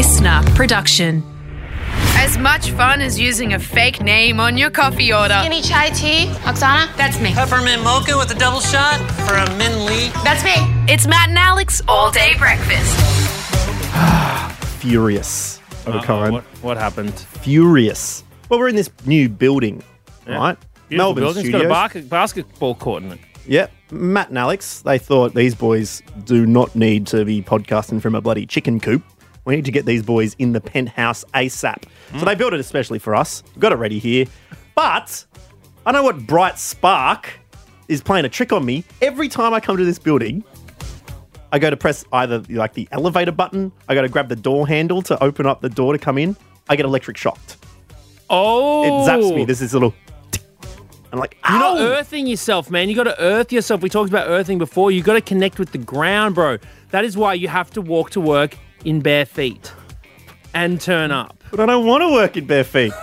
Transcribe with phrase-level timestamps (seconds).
[0.00, 1.22] listener production.
[2.16, 5.34] As much fun as using a fake name on your coffee order.
[5.34, 6.24] Any chai tea?
[6.48, 6.96] Oksana?
[6.96, 7.34] That's me.
[7.34, 10.08] Peppermint mocha with a double shot for a Min Lee.
[10.24, 10.54] That's me.
[10.90, 12.96] It's Matt and Alex all day breakfast.
[14.80, 15.60] Furious.
[15.86, 16.32] O'Kine.
[16.32, 17.12] What, what happened?
[17.42, 18.24] Furious.
[18.48, 19.82] Well, we're in this new building,
[20.26, 20.56] right?
[20.88, 21.40] Beautiful Melbourne building.
[21.40, 21.68] It's Studios.
[21.70, 23.20] got a bar- basketball court in it.
[23.46, 23.70] Yep.
[23.90, 28.22] Matt and Alex, they thought these boys do not need to be podcasting from a
[28.22, 29.02] bloody chicken coop.
[29.50, 31.82] We need to get these boys in the penthouse ASAP.
[32.16, 33.42] So they built it especially for us.
[33.48, 34.26] We've got it ready here.
[34.76, 35.24] But
[35.84, 37.28] I know what bright spark
[37.88, 38.84] is playing a trick on me.
[39.02, 40.44] Every time I come to this building,
[41.50, 44.68] I go to press either like the elevator button, I go to grab the door
[44.68, 46.36] handle to open up the door to come in.
[46.68, 47.56] I get electric shocked.
[48.30, 49.44] Oh, It zaps me.
[49.44, 49.92] There's this little.
[51.12, 52.88] I'm like, You're not earthing yourself, man.
[52.88, 53.80] You got to earth yourself.
[53.80, 54.92] We talked about earthing before.
[54.92, 56.58] You got to connect with the ground, bro.
[56.92, 59.72] That is why you have to walk to work in bare feet
[60.54, 61.42] and turn up.
[61.50, 62.92] But I don't want to work in bare feet.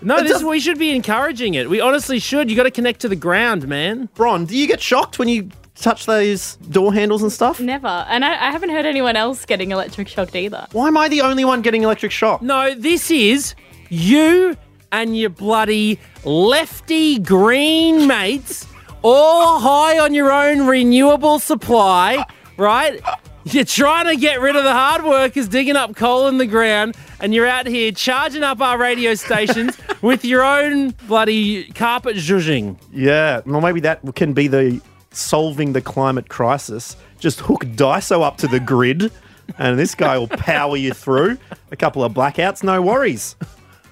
[0.00, 1.68] No, this does- we should be encouraging it.
[1.68, 2.48] We honestly should.
[2.48, 4.08] You got to connect to the ground, man.
[4.14, 7.58] Bron, do you get shocked when you touch those door handles and stuff?
[7.58, 7.88] Never.
[8.08, 10.68] And I, I haven't heard anyone else getting electric shocked either.
[10.70, 12.42] Why am I the only one getting electric shock?
[12.42, 13.56] No, this is
[13.88, 14.56] you
[14.92, 18.68] and your bloody lefty green mates,
[19.02, 22.24] all high on your own renewable supply,
[22.56, 23.00] right?
[23.44, 26.96] You're trying to get rid of the hard workers digging up coal in the ground,
[27.20, 32.76] and you're out here charging up our radio stations with your own bloody carpet zhuzhing.
[32.92, 34.80] Yeah, well, maybe that can be the
[35.10, 36.96] solving the climate crisis.
[37.18, 39.10] Just hook Daiso up to the grid,
[39.56, 41.38] and this guy will power you through.
[41.70, 43.36] A couple of blackouts, no worries.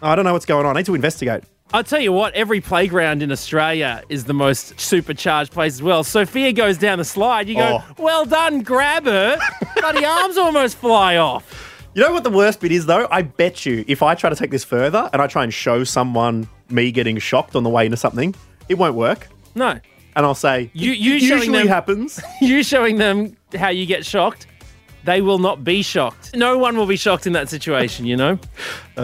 [0.02, 0.76] I don't know what's going on.
[0.76, 1.44] I need to investigate.
[1.76, 6.02] I'll tell you what, every playground in Australia is the most supercharged place as well.
[6.04, 7.94] Sophia goes down the slide, you go, Oh.
[8.02, 9.38] well done, grab her.
[9.76, 11.90] Bloody arms almost fly off.
[11.92, 13.06] You know what the worst bit is, though?
[13.10, 15.84] I bet you if I try to take this further and I try and show
[15.84, 18.34] someone me getting shocked on the way into something,
[18.70, 19.28] it won't work.
[19.54, 19.78] No.
[20.16, 22.18] And I'll say, You- you usually them- happens.
[22.40, 24.46] You showing them how you get shocked,
[25.06, 26.36] they will not be shocked.
[26.36, 28.38] No one will be shocked in that situation, you know?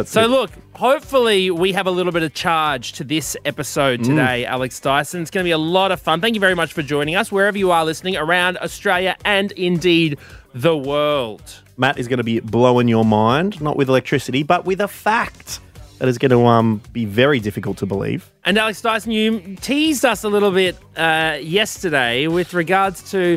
[0.07, 0.29] So it.
[0.29, 5.21] look, hopefully we have a little bit of charge to this episode today, Alex Dyson.
[5.21, 6.23] It's going to be a lot of fun.
[6.23, 10.19] Thank you very much for joining us wherever you are listening around Australia and indeed
[10.55, 11.43] the world.
[11.77, 15.61] Matt is going to be blowing your mind, not with electricity, but with a fact
[15.99, 18.33] that is going to um, be very difficult to believe.
[18.47, 23.37] And Alex Dyson, you teased us a little bit uh, yesterday with regards to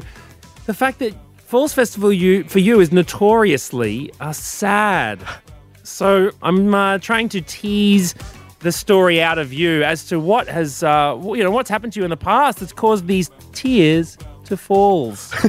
[0.67, 1.13] the fact that
[1.45, 5.19] Falls Festival you, for you is notoriously uh, sad.
[5.83, 8.15] So I'm uh, trying to tease
[8.59, 11.99] the story out of you as to what has, uh, you know, what's happened to
[11.99, 15.33] you in the past that's caused these tears to falls.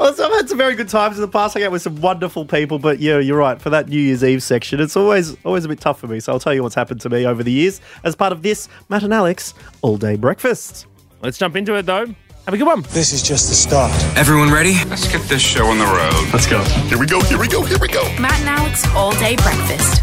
[0.00, 1.54] Well, so I've had some very good times in the past.
[1.58, 3.60] I out with some wonderful people, but yeah, you're right.
[3.60, 6.20] For that New Year's Eve section, it's always always a bit tough for me.
[6.20, 8.70] So I'll tell you what's happened to me over the years as part of this
[8.88, 9.52] Matt and Alex
[9.82, 10.86] all day breakfast.
[11.20, 12.06] Let's jump into it though.
[12.46, 12.82] Have a good one.
[12.90, 13.92] This is just the start.
[14.16, 14.74] Everyone ready?
[14.86, 16.32] Let's get this show on the road.
[16.32, 16.62] Let's go.
[16.88, 18.02] Here we go, here we go, here we go.
[18.18, 20.02] Matt and Alex all day breakfast.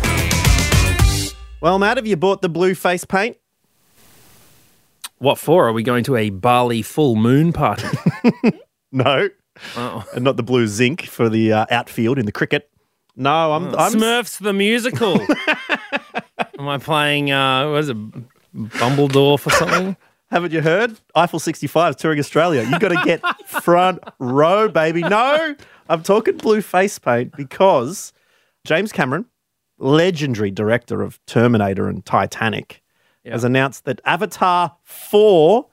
[1.61, 3.37] Well, Matt, have you bought the blue face paint?
[5.17, 5.67] What for?
[5.67, 7.87] Are we going to a Bali full moon party?
[8.89, 9.29] No,
[9.75, 10.05] oh.
[10.15, 12.69] and not the blue zinc for the uh, outfield in the cricket.
[13.17, 13.75] No, I'm.
[13.75, 15.19] I'm Smurfs the musical.
[16.57, 17.29] Am I playing?
[17.29, 17.97] Uh, what is it?
[18.55, 19.97] Bumbledore or something?
[20.29, 20.99] Haven't you heard?
[21.15, 22.67] Eiffel 65 is touring Australia.
[22.69, 25.01] You've got to get front row, baby.
[25.01, 25.55] No,
[25.87, 28.11] I'm talking blue face paint because
[28.65, 29.25] James Cameron,
[29.77, 32.81] legendary director of Terminator and Titanic,
[33.25, 35.65] has announced that Avatar 4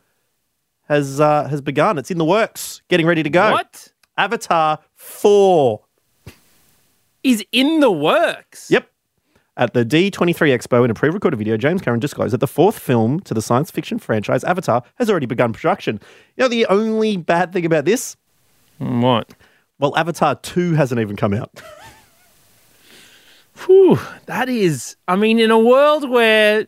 [0.88, 1.98] has uh, has begun.
[1.98, 3.52] It's in the works, getting ready to go.
[3.52, 5.80] What Avatar 4.
[7.22, 8.70] is in the works?
[8.70, 8.88] Yep.
[9.56, 12.76] At the D23 Expo in a pre recorded video, James Cameron disclosed that the fourth
[12.78, 16.00] film to the science fiction franchise Avatar has already begun production.
[16.36, 18.16] You know, the only bad thing about this?
[18.80, 19.32] Mm, What?
[19.78, 21.60] Well, Avatar 2 hasn't even come out.
[23.66, 24.96] Whew, that is.
[25.06, 26.66] I mean, in a world where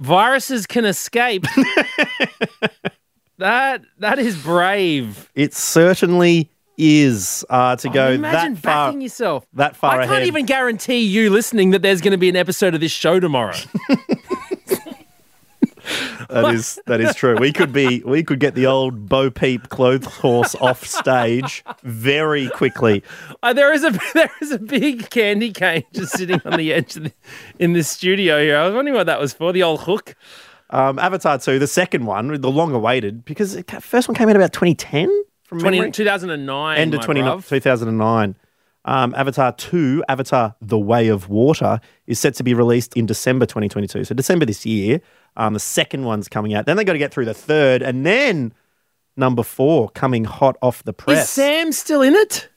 [0.00, 1.44] viruses can escape,
[3.38, 5.30] that that is brave.
[5.34, 6.48] It certainly
[6.82, 8.88] is uh, to go Imagine that far.
[8.88, 9.46] backing yourself.
[9.52, 10.26] that far I can't ahead.
[10.26, 13.56] even guarantee you listening that there's going to be an episode of this show tomorrow.
[16.28, 17.36] That is that is true.
[17.36, 22.48] We could be we could get the old Bo Peep clothes horse off stage very
[22.50, 23.02] quickly.
[23.42, 26.96] Uh, there is a there is a big candy cane just sitting on the edge
[26.96, 27.12] of the,
[27.58, 28.58] in this studio here.
[28.58, 29.52] I was wondering what that was for.
[29.52, 30.14] The old hook.
[30.72, 34.36] Um, Avatar 2, the second one, the long awaited, because the first one came out
[34.36, 35.10] about 2010
[35.50, 35.90] from 20, memory.
[35.92, 36.78] 2009.
[36.78, 37.48] End of my 20, bruv.
[37.48, 38.36] 2009.
[38.86, 43.44] Um, Avatar 2, Avatar The Way of Water, is set to be released in December
[43.44, 44.04] 2022.
[44.04, 45.00] So, December this year.
[45.36, 46.66] Um, the second one's coming out.
[46.66, 47.82] Then they got to get through the third.
[47.82, 48.54] And then
[49.16, 51.24] number four coming hot off the press.
[51.24, 51.30] Is.
[51.30, 52.48] Sam still in it?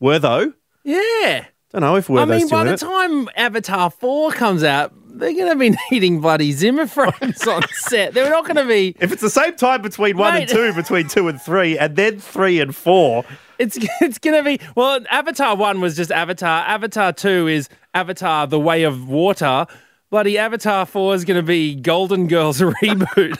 [0.00, 0.52] Were though?
[0.84, 1.44] Yeah.
[1.72, 2.80] Don't know if we're I mean, by the it.
[2.80, 8.14] time Avatar 4 comes out, they're going to be needing bloody Zimmer frames on set.
[8.14, 8.94] They're not going to be.
[9.00, 12.18] If it's the same time between one and two, between two and three, and then
[12.18, 13.24] three and four,
[13.58, 14.64] It's it's going to be.
[14.74, 16.64] Well, Avatar 1 was just Avatar.
[16.66, 19.66] Avatar 2 is Avatar The Way of Water.
[20.10, 23.36] Bloody Avatar 4 is going to be Golden Girls reboot.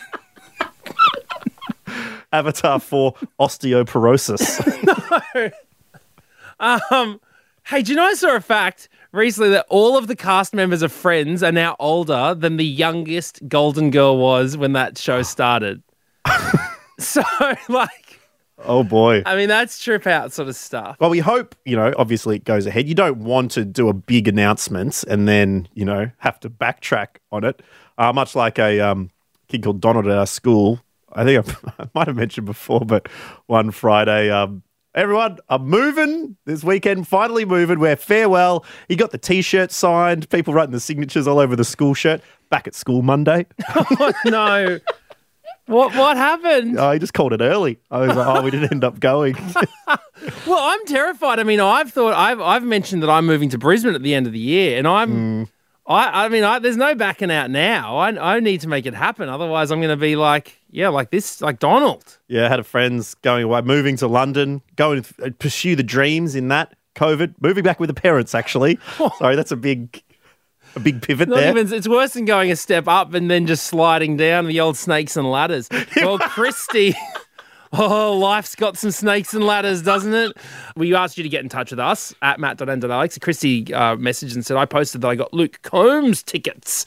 [2.32, 5.52] Avatar 4 osteoporosis.
[6.58, 7.20] Um,
[7.68, 10.82] Hey, do you know I saw a fact recently that all of the cast members
[10.82, 15.82] of Friends are now older than the youngest Golden Girl was when that show started?
[17.00, 17.24] so,
[17.68, 18.20] like,
[18.58, 19.24] oh boy.
[19.26, 20.96] I mean, that's trip out sort of stuff.
[21.00, 22.86] Well, we hope, you know, obviously it goes ahead.
[22.86, 27.16] You don't want to do a big announcement and then, you know, have to backtrack
[27.32, 27.62] on it.
[27.98, 29.10] Uh, much like a um,
[29.48, 30.78] kid called Donald at our school.
[31.12, 33.08] I think I, I might have mentioned before, but
[33.46, 34.62] one Friday, um,
[34.96, 37.78] everyone, I'm moving this weekend, finally moving.
[37.78, 38.64] We're farewell.
[38.88, 42.22] He got the t shirt signed, people writing the signatures all over the school shirt.
[42.50, 43.46] Back at school Monday.
[43.98, 44.80] Oh, no.
[45.66, 46.78] What what happened?
[46.78, 47.78] Oh, he just called it early.
[47.90, 49.36] I was like, oh, we didn't end up going.
[50.46, 51.38] Well, I'm terrified.
[51.38, 54.26] I mean, I've thought I've I've mentioned that I'm moving to Brisbane at the end
[54.26, 55.44] of the year, and I'm.
[55.44, 55.48] Mm.
[55.88, 57.96] I, I mean, I, there's no backing out now.
[57.98, 59.28] I, I need to make it happen.
[59.28, 62.18] Otherwise, I'm going to be like, yeah, like this, like Donald.
[62.28, 65.84] Yeah, I had a friends going away, moving to London, going to uh, pursue the
[65.84, 68.34] dreams in that COVID, moving back with the parents.
[68.34, 68.78] Actually,
[69.18, 70.02] sorry, that's a big,
[70.74, 71.56] a big pivot Not there.
[71.56, 74.76] even, it's worse than going a step up and then just sliding down the old
[74.76, 75.68] snakes and ladders.
[75.96, 76.94] Well, Christy,
[77.72, 80.36] oh, life's got some snakes and ladders, doesn't it?
[80.76, 83.18] We asked you to get in touch with us at matt.and.alex.
[83.18, 86.86] Christy uh, messaged and said, I posted that I got Luke Combs tickets.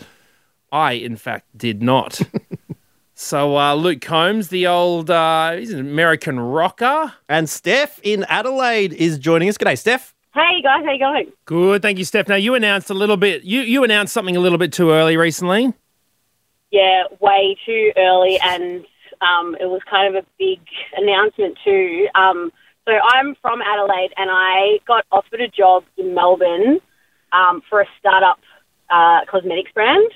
[0.72, 2.22] I, in fact, did not.
[3.16, 7.14] so, uh, Luke Combs, the old, uh, he's an American rocker.
[7.28, 9.58] And Steph in Adelaide is joining us.
[9.58, 10.14] G'day, Steph.
[10.32, 11.32] Hey guys, how you going?
[11.46, 12.28] Good, thank you, Steph.
[12.28, 15.18] Now, you announced a little bit, you, you announced something a little bit too early
[15.18, 15.74] recently.
[16.72, 18.86] Yeah, way too early, and
[19.22, 20.60] um, it was kind of a big
[20.96, 22.08] announcement too.
[22.16, 22.52] Um,
[22.86, 26.80] so I'm from Adelaide, and I got offered a job in Melbourne
[27.32, 28.40] um, for a startup
[28.90, 30.10] uh, cosmetics brand,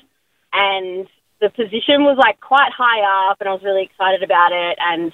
[0.52, 1.06] and
[1.40, 5.12] the position was like quite high up, and I was really excited about it, and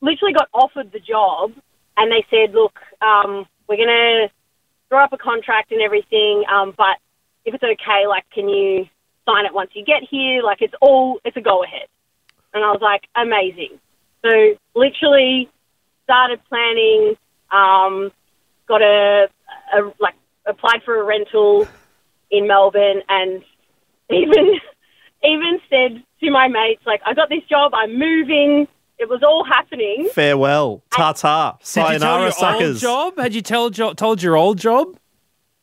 [0.00, 1.52] literally got offered the job,
[1.96, 4.28] and they said, "Look, um, we're gonna
[4.90, 6.98] draw up a contract and everything, um, but
[7.44, 8.86] if it's okay, like, can you
[9.26, 10.42] sign it once you get here?
[10.42, 11.88] Like, it's all, it's a go ahead.
[12.54, 13.78] And I was like, amazing.
[14.24, 14.30] So,
[14.74, 15.48] literally
[16.04, 17.16] started planning,
[17.50, 18.12] um,
[18.68, 19.28] got a,
[19.74, 20.14] a, like,
[20.46, 21.66] applied for a rental
[22.30, 23.42] in Melbourne and
[24.10, 24.60] even,
[25.24, 28.68] even said to my mates, like, I got this job, I'm moving.
[28.98, 30.08] It was all happening.
[30.12, 30.82] Farewell.
[30.90, 31.52] Ta ta.
[31.52, 32.84] Did you tell Sayonara, your suckers.
[32.84, 33.18] old job?
[33.18, 34.96] Had you tell, jo- told your old job?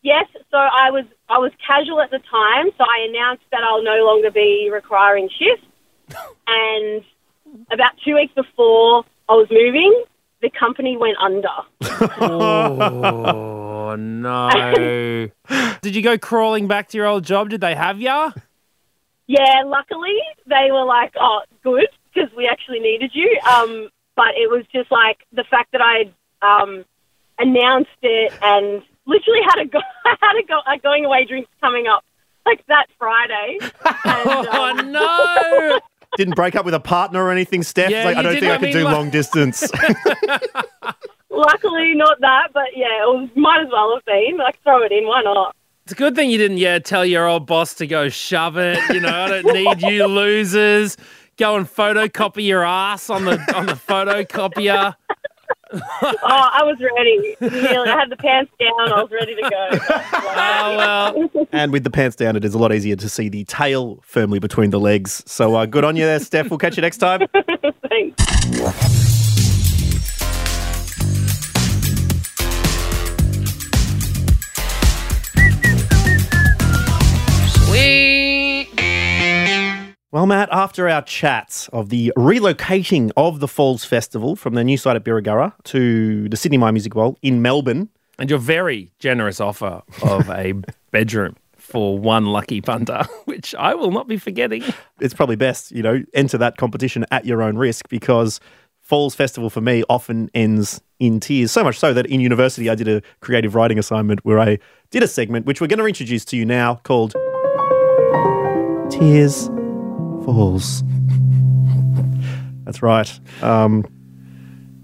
[0.01, 3.83] Yes, so I was I was casual at the time, so I announced that I'll
[3.83, 5.65] no longer be requiring shifts.
[6.51, 7.04] And
[7.72, 10.04] about two weeks before I was moving,
[10.42, 11.48] the company went under.
[12.22, 15.30] Oh no!
[15.81, 17.50] Did you go crawling back to your old job?
[17.50, 18.31] Did they have ya?
[19.28, 23.40] Yeah, luckily they were like, "Oh, good," because we actually needed you.
[23.50, 26.83] Um, but it was just like the fact that I um,
[27.38, 29.80] announced it and literally had a go-
[30.21, 32.04] had a, go- a going away drink coming up
[32.45, 33.59] like that Friday.
[34.06, 35.80] And, Oh um, no!
[36.18, 37.92] Didn't break up with a partner or anything, Steph.
[37.92, 39.69] Yeah, like, I don't think I, I could do like- long distance.
[41.30, 44.37] luckily, not that, but yeah, it was, might as well have been.
[44.37, 45.07] Like, throw it in.
[45.07, 45.56] Why not?
[45.83, 48.78] It's a good thing you didn't, yeah, tell your old boss to go shove it.
[48.89, 50.97] You know, I don't need you losers.
[51.37, 54.94] Go and photocopy your ass on the on the photocopier.
[55.71, 57.35] Oh, I was ready.
[57.42, 58.92] I had the pants down.
[58.92, 59.69] I was ready to go.
[60.42, 61.47] Oh well.
[61.52, 64.40] and with the pants down, it is a lot easier to see the tail firmly
[64.40, 65.23] between the legs.
[65.26, 66.49] So uh, good on you there, Steph.
[66.49, 67.21] We'll catch you next time.
[67.90, 69.29] Thanks.
[80.30, 84.95] Matt, after our chats of the relocating of the Falls Festival from the new site
[84.95, 89.81] at Birregurra to the Sidney Myer Music Bowl in Melbourne, And your very generous offer
[90.04, 90.54] of a
[90.92, 94.64] bedroom for one lucky punter, which I will not be forgetting.
[95.00, 98.40] it's probably best, you know, enter that competition at your own risk because
[98.81, 101.52] Falls Festival for me often ends in tears.
[101.52, 104.59] So much so that in university I did a creative writing assignment where I
[104.92, 107.16] did a segment which we're going to introduce to you now called
[108.92, 109.50] Tears
[110.33, 110.83] Falls.
[112.66, 113.19] That's right.
[113.42, 113.86] Um,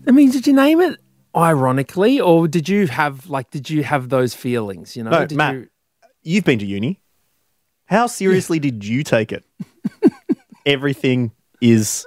[0.08, 1.00] I mean, did you name it
[1.36, 4.96] ironically, or did you have like did you have those feelings?
[4.96, 5.54] You know, No, did Matt.
[5.56, 5.68] you?
[6.24, 7.02] you've been to uni.
[7.86, 9.46] How seriously did you take it?
[10.66, 12.06] Everything is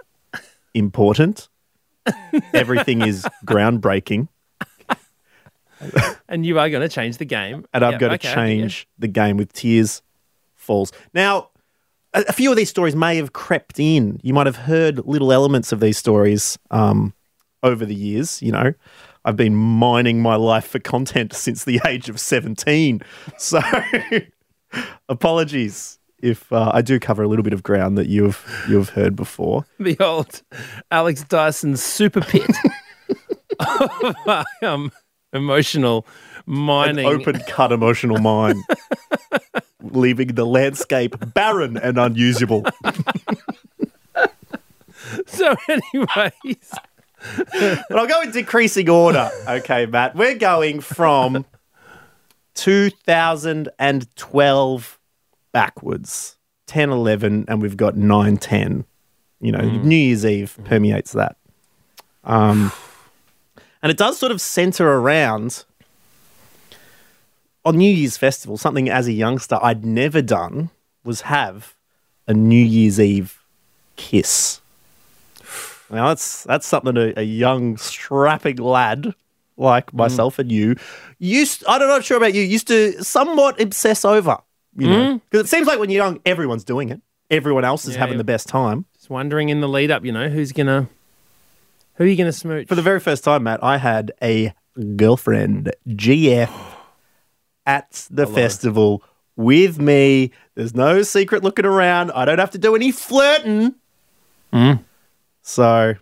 [0.75, 1.49] important.
[2.53, 4.29] Everything is groundbreaking.
[6.29, 7.65] And you are going to change the game.
[7.73, 10.03] and I've Yeah, got to okay, change the game with Tears
[10.57, 10.91] Falls.
[11.15, 11.51] Now,
[12.27, 14.21] a, few of these stories may have crept in.
[14.23, 17.15] You might have heard little elements of these stories um,
[17.63, 18.43] over the years.
[18.43, 18.75] You know,
[19.25, 23.01] I've been mining my life for content since the age of 17.
[23.37, 23.61] So,
[25.09, 29.15] apologies if uh, I do cover a little bit of ground that you've you've heard
[29.17, 29.65] before.
[29.79, 29.85] yeah.
[29.95, 30.43] The old
[30.91, 32.51] Alex Dyson super pit
[33.61, 34.93] of um,
[35.33, 36.07] emotional
[36.47, 37.07] An mining.
[37.07, 38.63] open cut emotional mine,
[39.83, 42.65] leaving the landscape barren and unusable.
[45.27, 46.73] So, anyways,
[47.89, 49.31] But I'll go in decreasing order.
[49.49, 50.15] Okay, Matt.
[50.15, 51.45] We're going from
[52.55, 54.99] 2012
[55.53, 58.85] backwards 10, 11, and we've got 9, 10.
[59.41, 61.37] You know, New Year's Eve permeates that.
[62.25, 62.73] Um,
[63.83, 65.65] and it does sort of center around
[67.65, 70.71] on New Year's Festival, something as a youngster I'd never done
[71.05, 71.75] was have
[72.27, 73.43] a New Year's Eve
[73.97, 74.61] kiss.
[75.91, 79.15] Now that's that's something a, a young strapping lad
[79.57, 79.95] like mm.
[79.95, 80.77] myself and you
[81.19, 81.65] used.
[81.67, 82.43] I'm not sure about you.
[82.43, 84.39] Used to somewhat obsess over.
[84.77, 85.21] You know, mm.
[85.29, 87.01] because it seems like when you're young, everyone's doing it.
[87.31, 88.19] Everyone else is Yeah, having yeah.
[88.19, 88.85] the best time.
[88.95, 90.89] just wondering in the lead up, you know, who's gonna
[91.95, 92.69] who are you gonna smooch?
[92.69, 94.53] For the very first time, Matt, I had a
[94.97, 96.51] girlfriend, GF,
[97.69, 99.03] at the festival
[99.37, 100.33] with me.
[100.55, 102.11] There's no secret looking around.
[102.13, 103.75] I don't have to do any flirting.
[104.53, 104.83] Mm.
[105.43, 105.95] So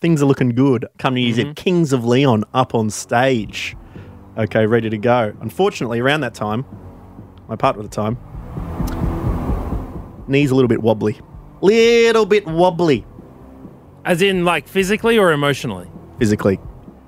[0.00, 0.84] things are looking good.
[0.98, 1.44] Come to use it.
[1.44, 1.52] Mm-hmm.
[1.54, 3.76] Kings of Leon up on stage.
[4.36, 5.32] Okay, ready to go.
[5.40, 6.66] Unfortunately, around that time,
[7.48, 8.18] my partner at the time,
[10.26, 11.20] knees a little bit wobbly.
[11.60, 13.06] Little bit wobbly
[14.04, 15.88] As in, like physically or emotionally?
[16.18, 16.58] physically.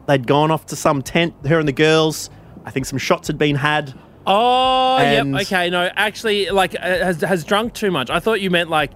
[0.06, 2.30] They'd gone off to some tent, her and the girls.
[2.66, 3.94] I think some shots had been had.
[4.26, 5.42] Oh, And- yep.
[5.42, 8.11] Okay, no, actually, like uh, has has drunk too much.
[8.11, 8.90] I thought you meant like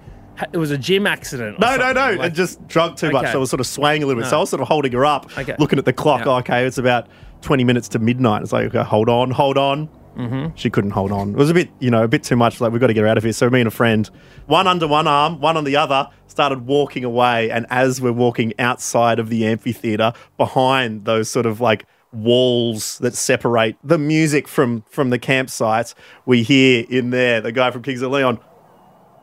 [0.52, 1.58] it was a gym accident.
[1.60, 2.14] No, no, no.
[2.14, 3.26] like- just drunk too much.
[3.26, 4.28] So I was sort of swaying a little bit.
[4.28, 5.54] So I was sort of holding her up, Okay.
[5.58, 6.20] looking at the clock.
[6.26, 6.32] Yeah.
[6.32, 7.06] Oh, okay, it's about
[7.42, 8.42] 20 minutes to midnight.
[8.42, 9.88] It's like, okay, hold on, hold on.
[10.16, 10.54] Mm-hmm.
[10.56, 11.30] She couldn't hold on.
[11.30, 12.60] It was a bit, you know, a bit too much.
[12.60, 13.32] Like, we've got to get her out of here.
[13.32, 14.10] So me and a friend,
[14.46, 17.50] one under one arm, one on the other, started walking away.
[17.50, 23.14] And as we're walking outside of the amphitheater, behind those sort of like walls that
[23.14, 25.94] separate the music from from the campsite,
[26.26, 28.38] we hear in there the guy from Kings of Leon,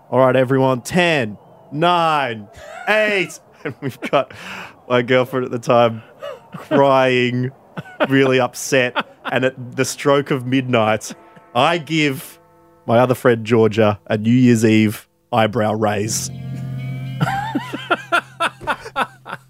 [0.10, 1.38] all right, everyone, 10,
[1.72, 2.48] 9,
[2.88, 3.39] 8.
[3.63, 4.34] And we've got
[4.88, 6.03] my girlfriend at the time
[6.53, 7.50] crying,
[8.08, 8.96] really upset.
[9.25, 11.13] And at the stroke of midnight,
[11.56, 12.39] I give
[12.86, 16.27] my other friend Georgia a New Year's Eve eyebrow raise.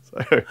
[0.03, 0.41] so,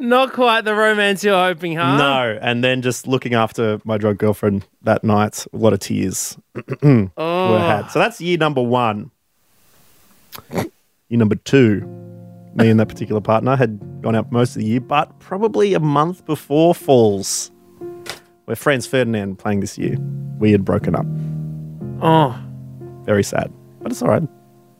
[0.00, 1.96] Not quite the romance you're hoping, huh?
[1.96, 2.38] no.
[2.40, 6.38] And then just looking after my drug girlfriend that night, a lot of tears
[6.82, 7.58] were oh.
[7.58, 7.88] had.
[7.88, 9.10] So that's year number one.
[10.52, 11.80] Year number two,
[12.54, 15.80] me and that particular partner had gone out most of the year, but probably a
[15.80, 17.50] month before Falls,
[18.44, 19.96] where Franz Ferdinand playing this year,
[20.38, 21.06] we had broken up.
[22.02, 22.38] Oh,
[23.04, 24.22] Very sad, but it's all right.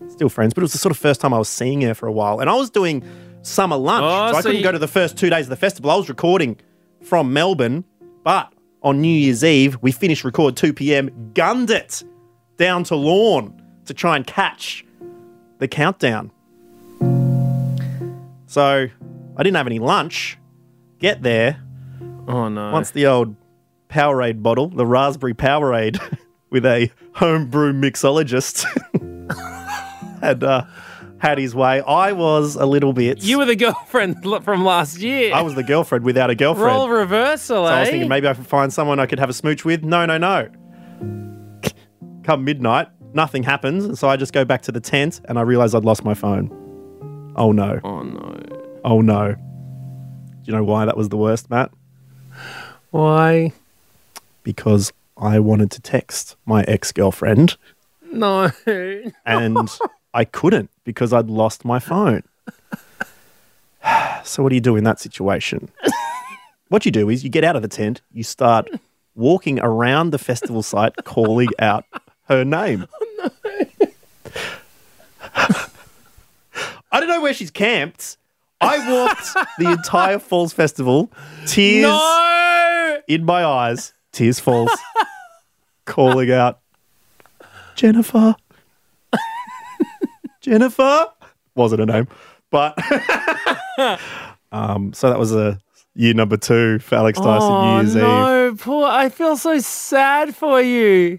[0.08, 2.06] Still friends, but it was the sort of first time I was seeing her for
[2.06, 3.02] a while, and I was doing
[3.42, 5.50] summer lunch, Oh, so I so couldn't you- go to the first two days of
[5.50, 5.90] the festival.
[5.90, 6.58] I was recording
[7.02, 7.84] from Melbourne,
[8.24, 8.52] but
[8.82, 11.30] on New Year's Eve we finished record two p.m.
[11.34, 12.02] Gunned it
[12.56, 14.84] down to Lorne to try and catch
[15.58, 16.30] the countdown.
[18.46, 18.88] So
[19.36, 20.38] I didn't have any lunch.
[20.98, 21.60] Get there
[22.26, 22.72] oh no.
[22.72, 23.36] once the old
[23.88, 25.98] Powerade bottle, the raspberry Powerade,
[26.50, 28.64] with a homebrew mixologist,
[30.20, 30.64] had uh,
[31.18, 31.80] had his way.
[31.80, 33.22] I was a little bit.
[33.22, 35.34] you were the girlfriend from last year.
[35.34, 36.66] I was the girlfriend without a girlfriend.
[36.66, 37.80] Role reversal, so I eh?
[37.80, 39.82] was thinking maybe I could find someone I could have a smooch with.
[39.82, 40.48] No, no, no.
[42.22, 45.42] Come midnight, nothing happens, and so I just go back to the tent and I
[45.42, 46.50] realize I'd lost my phone.
[47.36, 47.80] Oh no!
[47.84, 48.36] Oh no.
[48.84, 49.34] Oh no!
[49.34, 49.40] Do
[50.44, 51.70] you know why that was the worst, Matt?
[52.90, 53.52] Why?
[54.42, 57.56] Because I wanted to text my ex girlfriend
[58.12, 58.50] No.
[59.24, 59.68] and
[60.14, 62.22] I couldn't because I'd lost my phone.
[64.24, 65.70] So what do you do in that situation?
[66.68, 68.68] what you do is you get out of the tent, you start
[69.14, 71.84] walking around the festival site calling out
[72.24, 72.86] her name.
[75.34, 75.70] Oh,
[76.92, 78.16] I don't know where she's camped.
[78.60, 81.10] I walked the entire Falls Festival,
[81.46, 82.98] tears No!
[83.08, 84.70] in my eyes, tears falls,
[85.84, 86.60] calling out,
[87.76, 88.34] Jennifer.
[90.48, 91.06] Jennifer
[91.54, 92.08] wasn't her name,
[92.50, 92.76] but
[94.52, 95.58] um, so that was a
[95.94, 98.86] year number two for Alex Dyson New Oh Year's no, poor!
[98.86, 101.18] I feel so sad for you.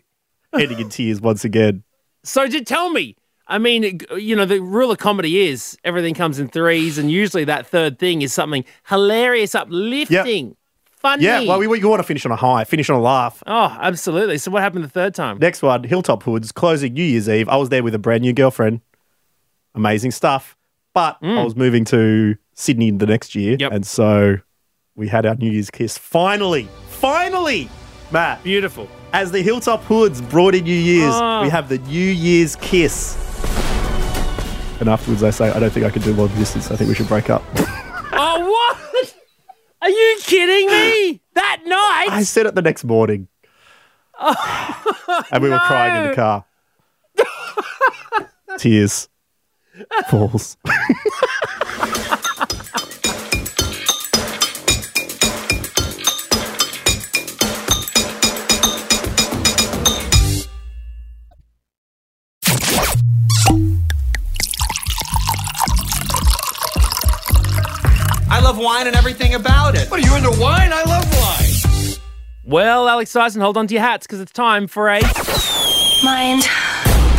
[0.56, 1.84] Eve, ending in tears once again.
[2.24, 3.16] So, just tell me.
[3.48, 7.46] I mean, you know, the rule of comedy is everything comes in threes, and usually
[7.46, 10.56] that third thing is something hilarious, uplifting,
[10.86, 11.24] funny.
[11.24, 13.42] Yeah, well, we, we want to finish on a high, finish on a laugh.
[13.48, 14.38] oh, absolutely.
[14.38, 15.40] So, what happened the third time?
[15.40, 17.50] Next one, Hilltop Hoods, closing New Year's Eve.
[17.50, 18.82] I was there with a brand new girlfriend.
[19.76, 20.56] Amazing stuff.
[20.94, 23.56] But I was moving to Sydney the next year.
[23.58, 23.62] Mm.
[23.62, 23.72] Yep.
[23.72, 24.38] And so
[24.96, 25.98] we had our New Year's kiss.
[25.98, 27.70] Finally, finally,
[28.12, 28.90] Matt, Beautiful.
[29.14, 31.42] as the Hilltop Hoods brought in New Year's, Oh.
[31.44, 33.16] we have the New Year's kiss.
[34.80, 36.72] And afterwards, I say, I don't think I can do long distance.
[36.72, 37.44] I think we should break up.
[38.22, 39.16] Oh, what?
[39.82, 41.22] Are you kidding me?
[41.36, 42.08] That night?
[42.12, 43.28] I said it the next morning.
[44.20, 46.46] and we were crying in the car.
[48.58, 49.09] Tears.
[50.10, 50.58] Falls.
[68.32, 69.90] I love wine and everything about it.
[69.90, 70.72] What are you into wine?
[70.72, 71.98] I love wine.
[72.46, 75.02] Well, Alex Dyson, hold on to your hats because it's time for a.
[76.04, 76.48] Mind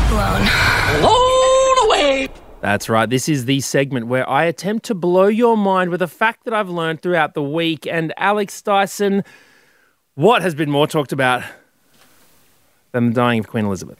[0.08, 0.48] blown.
[1.00, 1.29] Blown away.
[2.60, 3.08] That's right.
[3.08, 6.52] This is the segment where I attempt to blow your mind with a fact that
[6.54, 7.86] I've learned throughout the week.
[7.86, 9.24] And Alex Dyson,
[10.14, 11.42] what has been more talked about
[12.92, 13.98] than the dying of Queen Elizabeth?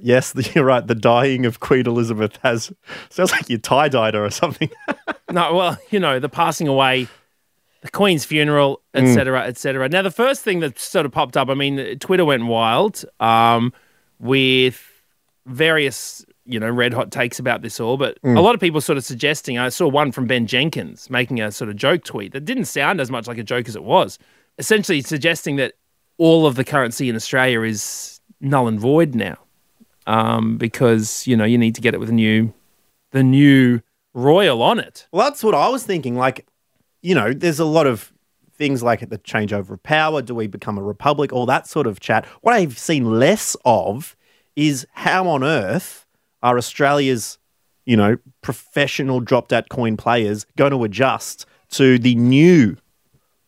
[0.00, 0.86] Yes, you're right.
[0.86, 2.72] The dying of Queen Elizabeth has
[3.10, 4.70] sounds like you tie dyed her or something.
[5.30, 7.08] No, well, you know, the passing away,
[7.80, 9.08] the Queen's funeral, Mm.
[9.08, 9.88] etc., etc.
[9.88, 13.72] Now, the first thing that sort of popped up, I mean, Twitter went wild um,
[14.18, 14.86] with
[15.46, 18.36] various, you know, red hot takes about this all, but Mm.
[18.36, 19.58] a lot of people sort of suggesting.
[19.58, 23.00] I saw one from Ben Jenkins making a sort of joke tweet that didn't sound
[23.00, 24.18] as much like a joke as it was,
[24.58, 25.74] essentially suggesting that
[26.18, 29.36] all of the currency in Australia is null and void now
[30.06, 32.52] um, because you know you need to get it with a new,
[33.12, 33.80] the new
[34.14, 35.06] royal on it.
[35.12, 36.16] well, that's what I was thinking.
[36.16, 36.46] Like,
[37.02, 38.12] you know, there's a lot of
[38.54, 40.20] things like the changeover of power.
[40.22, 41.32] Do we become a republic?
[41.32, 42.26] All that sort of chat.
[42.42, 44.14] What I've seen less of
[44.54, 46.01] is how on earth
[46.42, 47.38] are Australia's,
[47.84, 52.76] you know, professional drop dat coin players going to adjust to the new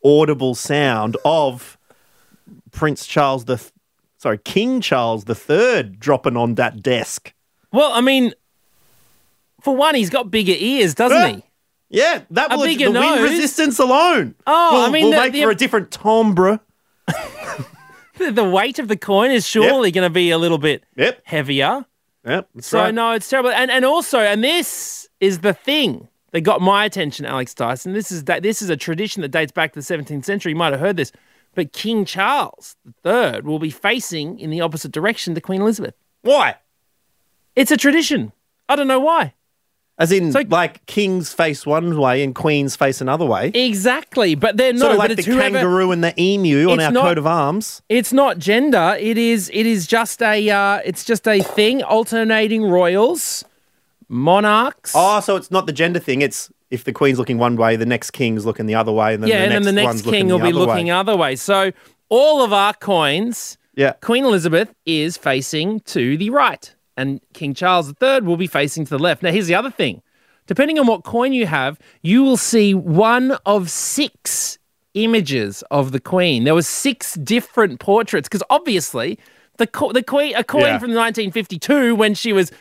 [0.05, 1.77] audible sound of
[2.71, 3.61] Prince Charles the,
[4.19, 7.33] sorry, King Charles the Third dropping on that desk.
[7.73, 8.33] Well, I mean,
[9.61, 11.43] for one, he's got bigger ears, doesn't he?
[11.91, 14.35] Yeah, that will the wind resistance alone.
[14.47, 16.61] Oh, we'll, I mean, we'll the- make the- for a different timbre.
[18.17, 21.85] The, weight of the coin is surely going to be a little bit Yep, heavier.
[22.27, 22.49] Yep.
[22.55, 22.95] That's So right.
[22.95, 23.51] no, it's terrible.
[23.51, 27.93] And and also, and this is the thing that got my attention, Alex Dyson.
[27.93, 30.53] This is that this is a tradition that dates back to the 17th century.
[30.53, 31.13] You might have heard this,
[31.55, 35.95] but King Charles III will be facing in the opposite direction to Queen Elizabeth.
[36.23, 36.57] Why?
[37.55, 38.33] It's a tradition.
[38.69, 39.35] I don't know why.
[39.97, 43.53] As in, So- like kings face one way and queens face another way.
[43.55, 44.81] Exactly, but they're not.
[44.81, 47.81] sort of like the whoever, kangaroo and the emu on our not- coat of arms.
[47.89, 48.97] It's not gender.
[48.99, 49.51] It is.
[49.55, 50.51] It is just a.
[50.51, 51.83] Uh, it's just a thing.
[51.85, 53.45] Alternating royals,
[54.09, 54.93] monarchs.
[54.97, 56.23] Oh, so it's not the gender thing.
[56.23, 59.23] It's if the queen's looking one way, the next king's looking the other way, and
[59.23, 60.91] then yeah, the and then next the next king will be other looking way.
[60.91, 61.37] other way.
[61.37, 61.71] So
[62.09, 63.93] all of our coins, Yeah.
[64.01, 68.91] Queen Elizabeth is facing to the right, and King Charles III will be facing to
[68.91, 69.23] the left.
[69.23, 70.03] Now, here's the other thing:
[70.47, 74.59] depending on what coin you have, you will see one of six
[74.95, 76.45] images of the Queen.
[76.45, 79.19] There were six different portraits because obviously
[79.57, 80.79] the co- the Queen, a coin Yeah.
[80.79, 82.53] from 1952 when she was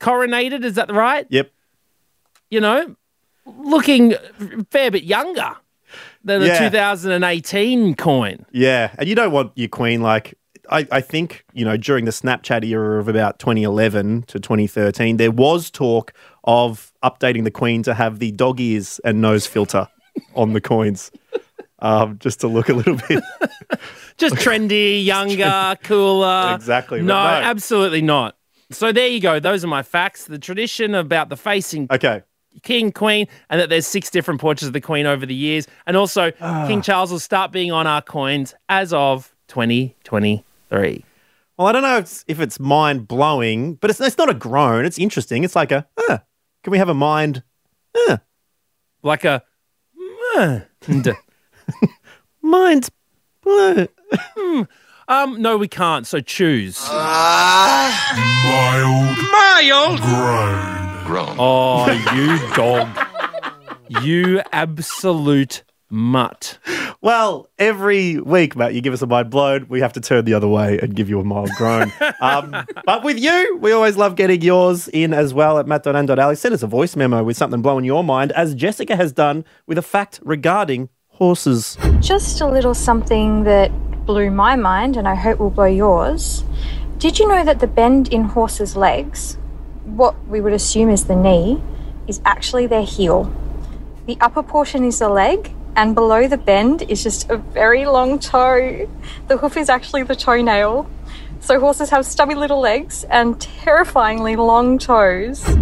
[0.00, 0.64] coronated.
[0.64, 1.26] Is that right?
[1.30, 1.50] Yep.
[2.50, 2.96] you know,
[3.44, 4.18] looking a
[4.70, 5.54] fair bit younger
[6.24, 6.58] than the Yeah.
[6.60, 8.46] 2018 coin.
[8.52, 10.37] Yeah, and you don't want your queen like.
[10.70, 15.30] I, I think you know during the Snapchat era of about 2011 to 2013, there
[15.30, 16.12] was talk
[16.44, 19.88] of updating the queen to have the dog ears and nose filter
[20.34, 21.10] on the coins,
[21.80, 23.22] um, just to look a little bit.
[24.16, 26.52] Just trendy, younger, cooler.
[26.54, 27.14] Exactly, No, no.
[27.14, 28.36] absolutely not.
[28.72, 29.38] So there you go.
[29.38, 30.24] Those are my facts.
[30.24, 32.22] The tradition about the facing Okay,
[32.64, 35.68] king, queen, and that there's six different portraits of the queen over the years.
[35.86, 36.32] And also,
[36.66, 39.32] King Charles will start being on our coins as of
[40.70, 41.04] 2023.
[41.56, 44.34] Well, I don't know if it's, if it's mind blowing, but it's, it's not a
[44.34, 44.84] groan.
[44.84, 45.42] It's interesting.
[45.44, 46.18] It's like a, huh,
[46.62, 47.42] can we have a mind?
[47.96, 48.18] Huh,
[49.02, 49.42] Like a.
[50.36, 51.14] uh, and-
[52.42, 52.88] mind.
[53.46, 53.86] uh,
[55.08, 56.06] um, no, we can't.
[56.06, 56.78] So choose.
[56.90, 57.94] Mild.
[61.06, 61.36] groan.
[61.38, 62.88] Oh, you dog.
[64.04, 66.58] You absolute mutt.
[67.00, 69.66] Well, every week, Matt, you give us a mind blown.
[69.68, 71.92] We have to turn the other way and give you a mild groan.
[72.20, 76.40] um, but with you, we always love getting yours in as well at matt.and.alex.
[76.40, 79.78] Send us a voice memo with something blowing your mind, as Jessica has done with
[79.78, 81.78] a fact regarding horses.
[82.00, 83.70] Just a little something that
[84.04, 86.42] blew my mind and I hope will blow yours.
[86.98, 89.38] Did you know that the bend in horses' legs,
[89.84, 91.62] what we would assume is the knee,
[92.08, 93.32] is actually their heel?
[94.06, 98.18] The upper portion is the leg, and below the bend is just a very long
[98.18, 98.90] toe.
[99.28, 100.90] The hoof is actually the toenail.
[101.38, 105.46] So horses have stubby little legs and terrifyingly long toes.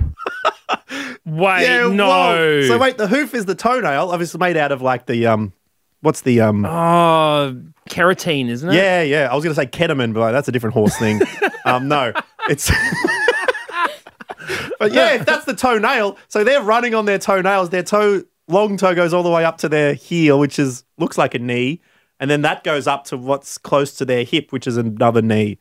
[1.26, 2.08] Wait, no.
[2.08, 2.62] whoa.
[2.66, 5.52] So wait, the hoof is the toenail, obviously made out of like the um,
[6.00, 6.64] what's the um?
[6.64, 8.74] Oh, keratin, isn't it?
[8.74, 9.28] Yeah, yeah.
[9.30, 11.20] I was going to say ketamine, but like, that's a different horse thing.
[11.64, 12.12] um, no,
[12.48, 12.70] it's.
[14.78, 17.70] but yeah, if that's the toenail, so they're running on their toenails.
[17.70, 21.18] Their toe, long toe, goes all the way up to their heel, which is looks
[21.18, 21.80] like a knee,
[22.20, 25.58] and then that goes up to what's close to their hip, which is another knee.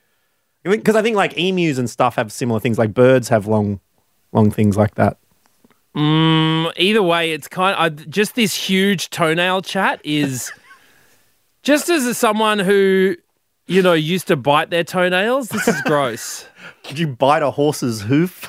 [0.63, 2.77] Because I think like emus and stuff have similar things.
[2.77, 3.79] Like birds have long,
[4.31, 5.17] long things like that.
[5.95, 10.51] Mm, either way, it's kind of just this huge toenail chat is
[11.63, 13.15] just as someone who,
[13.67, 16.47] you know, used to bite their toenails, this is gross.
[16.83, 18.47] Did you bite a horse's hoof?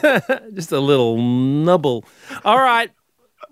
[0.54, 2.04] just a little nubble.
[2.44, 2.90] All right.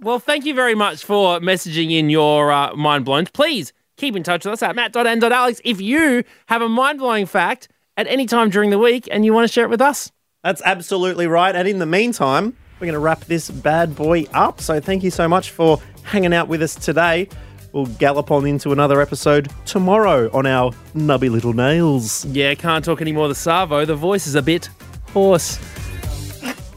[0.03, 3.27] Well, thank you very much for messaging in your uh, mind blown.
[3.27, 7.69] Please keep in touch with us at matt.n.alex if you have a mind blowing fact
[7.97, 10.11] at any time during the week and you want to share it with us.
[10.43, 11.55] That's absolutely right.
[11.55, 14.61] And in the meantime, we're going to wrap this bad boy up.
[14.61, 17.29] So thank you so much for hanging out with us today.
[17.73, 22.25] We'll gallop on into another episode tomorrow on our nubby little nails.
[22.25, 23.29] Yeah, can't talk anymore.
[23.29, 24.69] The Savo, the voice is a bit
[25.13, 25.61] hoarse.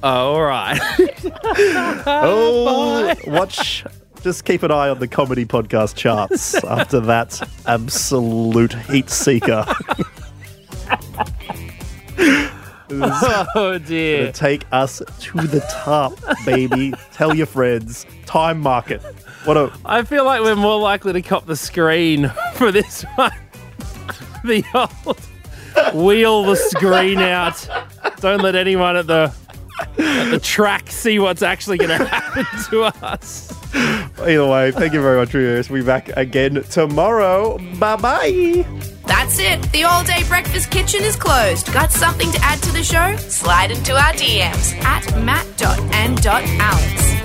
[0.08, 0.80] Oh, all right.
[2.08, 3.84] Oh, watch.
[4.22, 9.66] Just keep an eye on the comedy podcast charts after that absolute heat seeker.
[12.92, 14.32] oh dear.
[14.32, 16.14] Take us to the top,
[16.46, 16.94] baby.
[17.14, 18.06] Tell your friends.
[18.28, 19.02] Time market.
[19.46, 23.32] What a I feel like we're more likely to cop the screen for this one.
[24.44, 25.20] the old
[25.96, 27.68] wheel the screen out.
[28.20, 29.34] Don't let anyone at the
[29.98, 33.52] at the track see what's actually going to happen to us.
[34.20, 35.70] Either way, thank you very much for yours.
[35.70, 37.58] We'll be back again tomorrow.
[37.80, 38.66] Bye bye.
[39.06, 39.62] That's it.
[39.72, 41.72] The all day breakfast kitchen is closed.
[41.74, 43.16] Got something to add to the show?
[43.18, 47.25] Slide into our DMs at matt.and.alex.